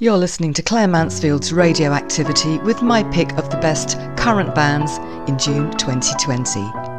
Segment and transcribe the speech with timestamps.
[0.00, 4.98] You're listening to Claire Mansfield's radio activity with my pick of the best current bands
[5.30, 6.93] in June 2020.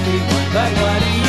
[0.00, 1.19] Everyone, but what do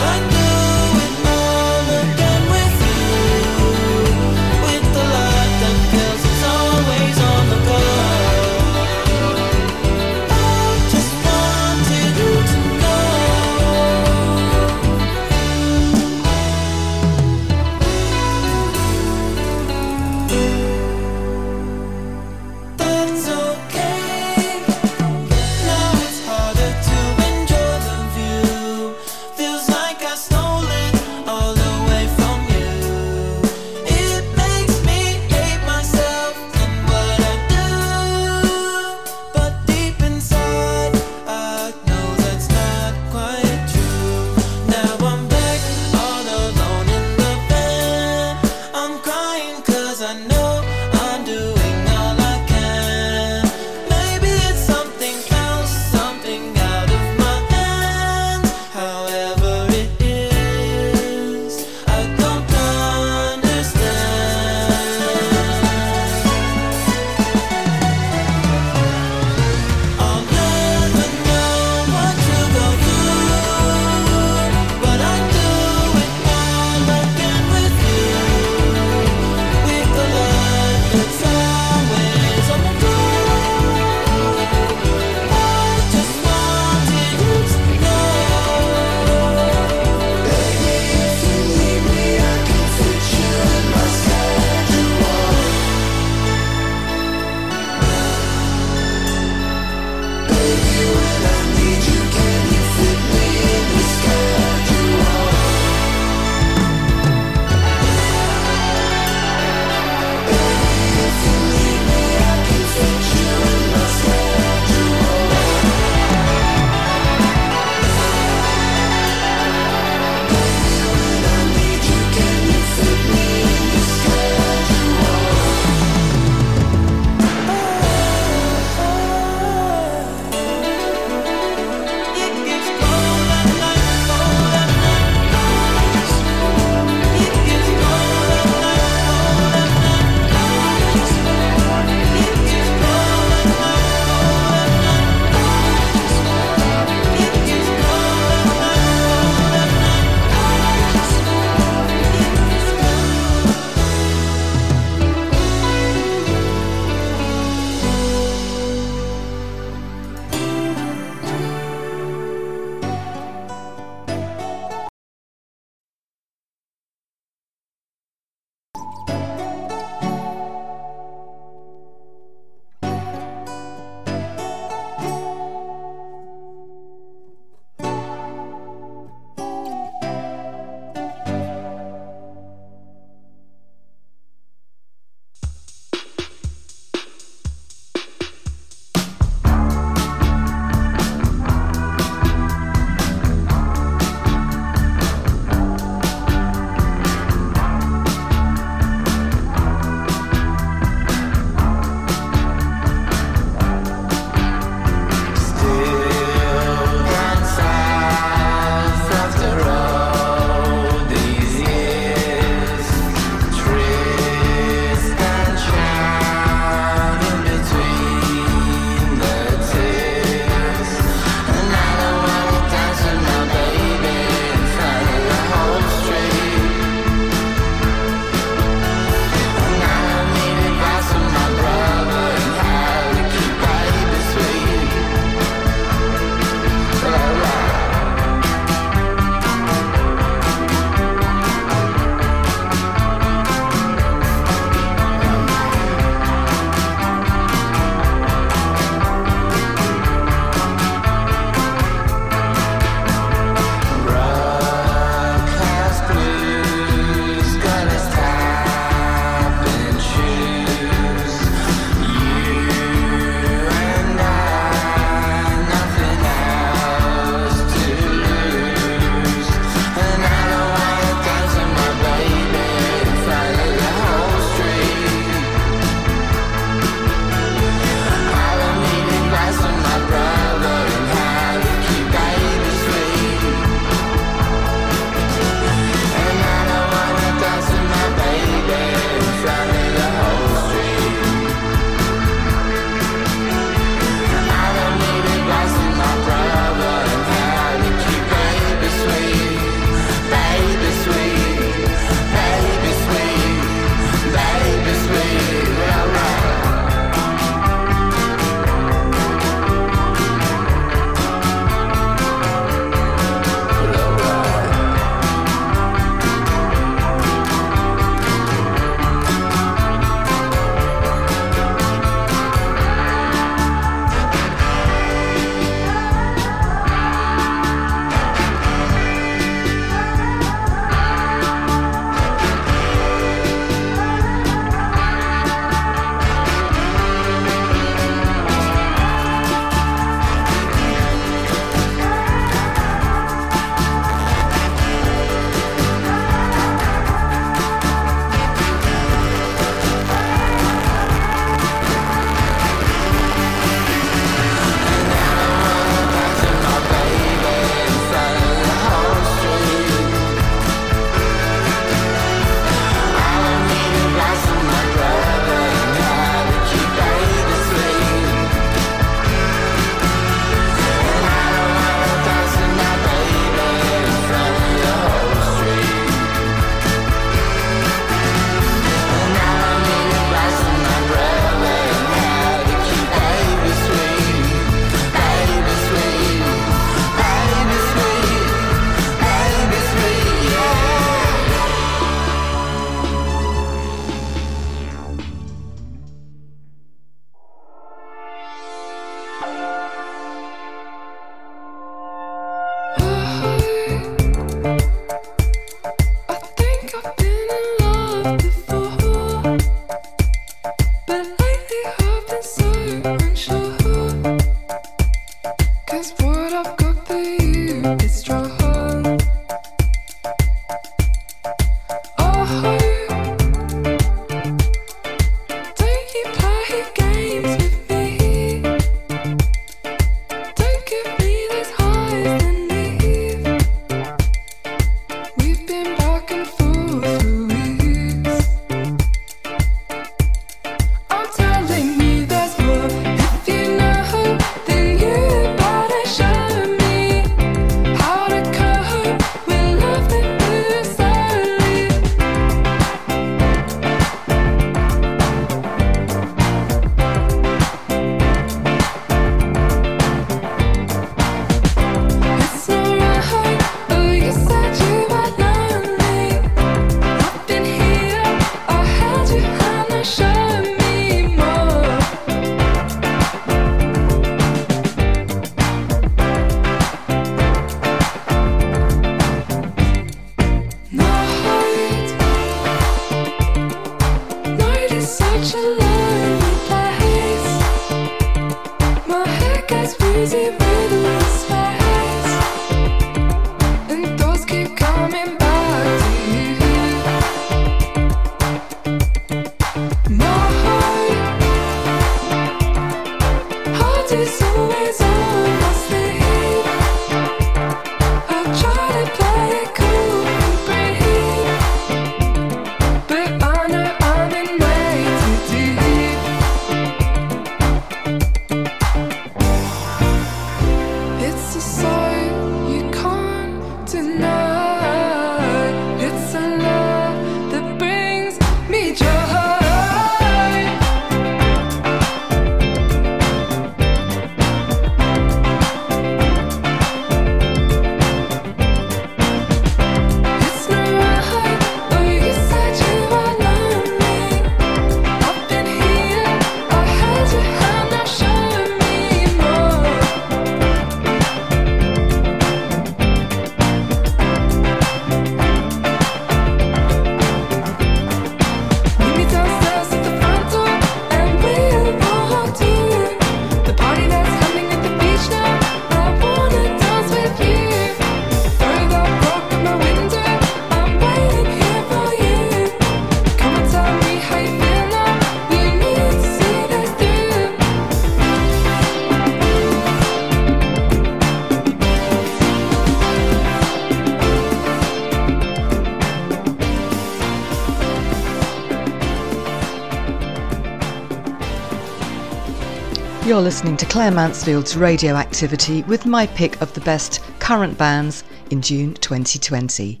[593.42, 598.22] You're listening to Claire Mansfield's Radio Activity with my pick of the best current bands
[598.52, 600.00] in June 2020.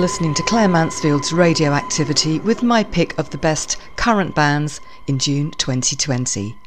[0.00, 5.50] listening to Claire Mansfield's Radioactivity with my pick of the best current bands in June
[5.50, 6.59] 2020.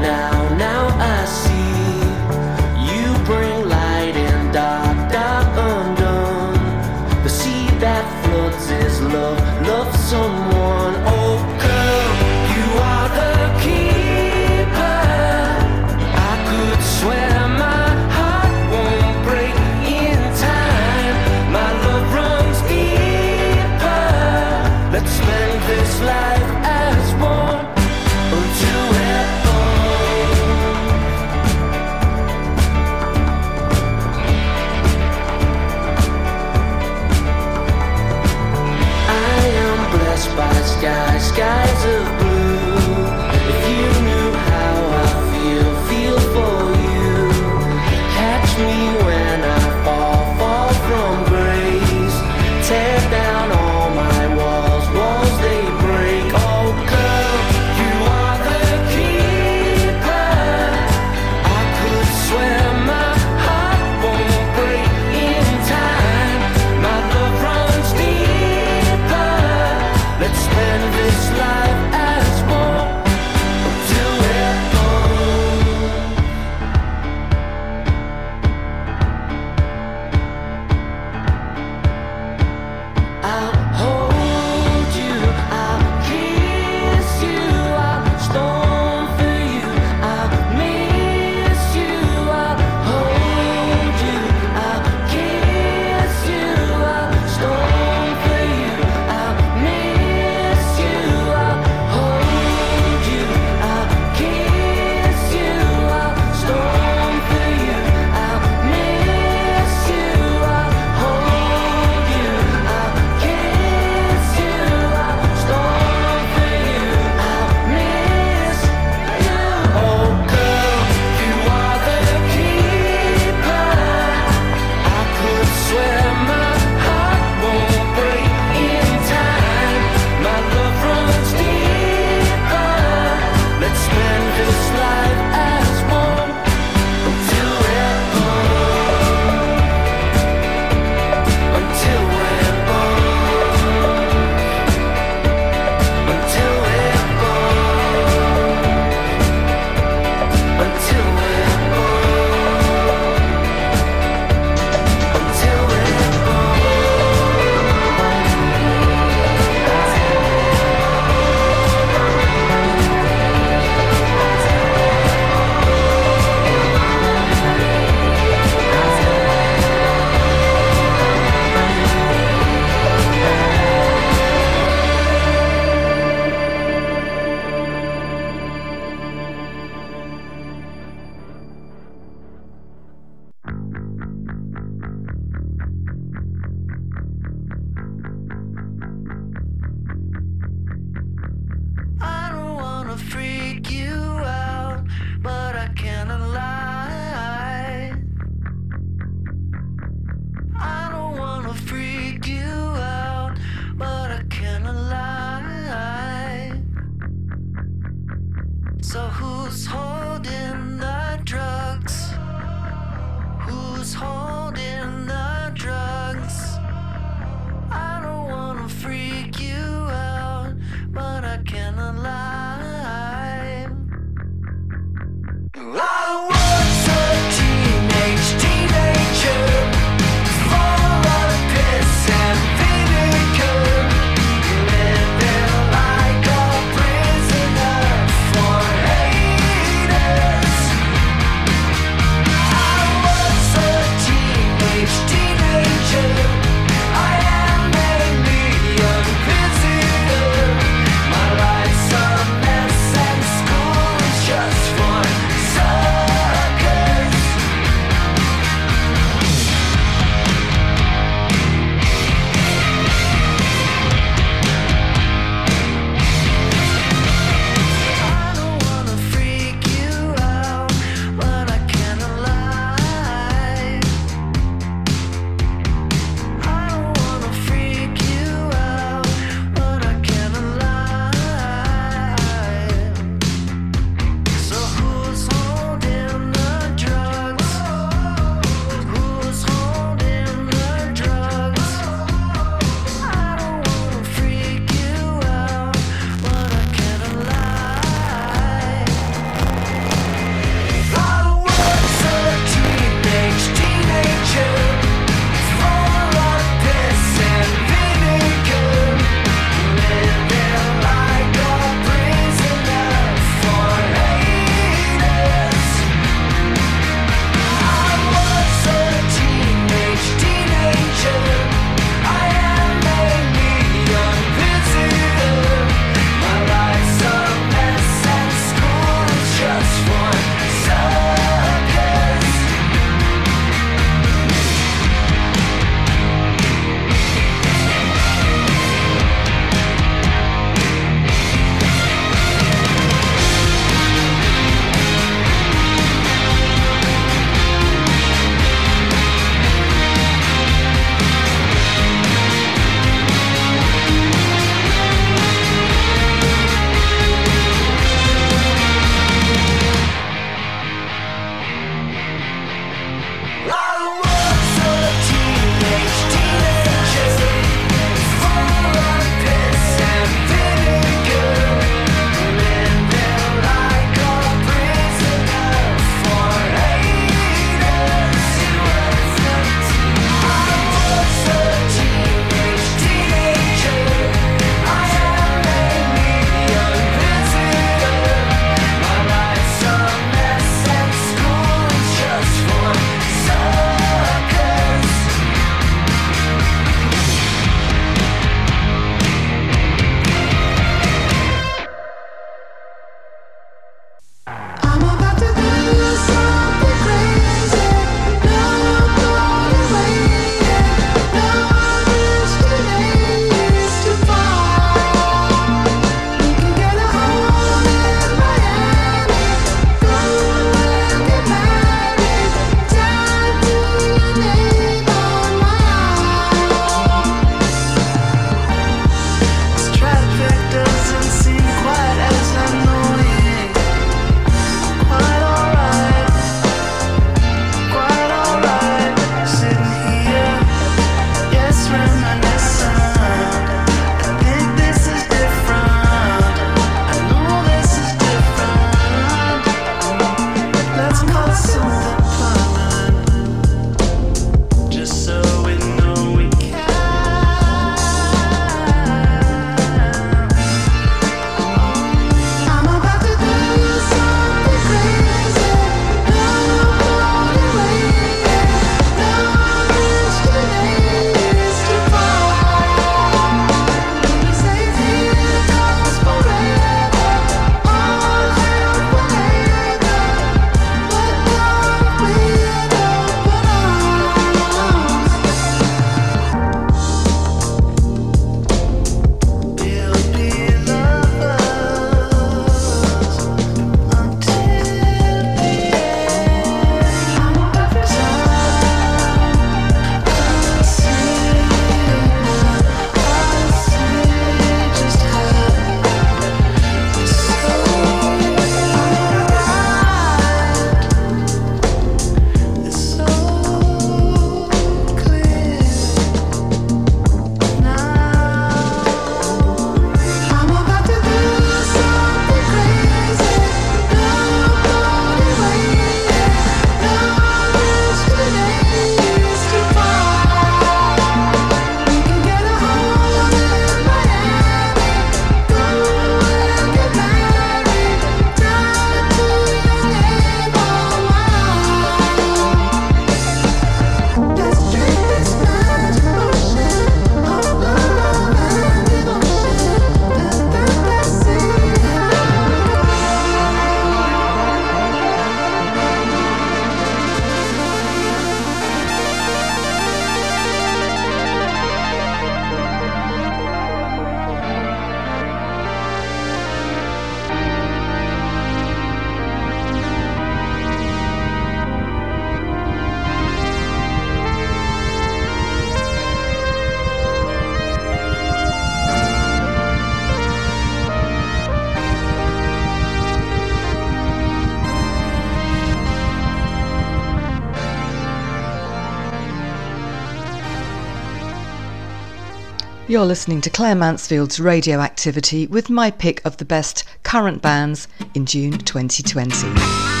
[592.91, 598.25] You're listening to Claire Mansfield's Radioactivity with my pick of the best current bands in
[598.25, 600.00] June 2020.